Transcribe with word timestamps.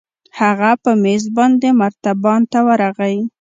هغه 0.39 0.71
په 0.83 0.91
مېز 1.03 1.23
باندې 1.37 1.69
مرتبان 1.81 2.41
ته 2.51 2.59
ورغى. 2.67 3.15